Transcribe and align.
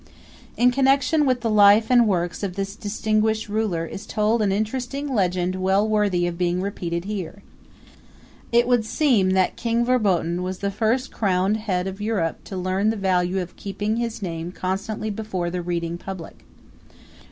In 0.57 0.71
connection 0.71 1.27
with 1.27 1.41
the 1.41 1.49
life 1.51 1.91
and 1.91 2.07
works 2.07 2.41
of 2.41 2.55
this 2.55 2.75
distinguished 2.75 3.47
ruler 3.49 3.85
is 3.85 4.07
told 4.07 4.41
an 4.41 4.51
interesting 4.51 5.13
legend 5.13 5.53
well 5.53 5.87
worthy 5.87 6.25
of 6.25 6.39
being 6.39 6.59
repeated 6.59 7.05
here. 7.05 7.43
It 8.51 8.67
would 8.67 8.83
seem 8.83 9.29
that 9.33 9.57
King 9.57 9.85
Verboten 9.85 10.41
was 10.41 10.57
the 10.57 10.71
first 10.71 11.11
crowned 11.11 11.57
head 11.57 11.85
of 11.85 12.01
Europe 12.01 12.43
to 12.45 12.57
learn 12.57 12.89
the 12.89 12.95
value 12.97 13.39
of 13.39 13.55
keeping 13.55 13.97
his 13.97 14.23
name 14.23 14.51
constantly 14.51 15.11
before 15.11 15.51
the 15.51 15.61
reading 15.61 15.99
public. 15.99 16.45